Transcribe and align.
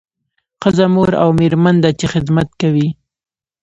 ښځه 0.61 0.85
مور 0.93 1.09
او 1.23 1.29
میرمن 1.39 1.75
ده 1.83 1.89
چې 1.99 2.05
خدمت 2.13 2.49
کوي 2.61 2.87